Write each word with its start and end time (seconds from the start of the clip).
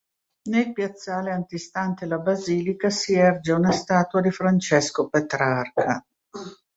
Nel 0.49 0.71
piazzale 0.73 1.29
antistante 1.29 2.07
la 2.07 2.17
basilica, 2.17 2.89
si 2.89 3.13
erge 3.13 3.51
una 3.51 3.71
statua 3.71 4.19
di 4.19 4.31
Francesco 4.31 5.09
Petrarca. 5.09 6.03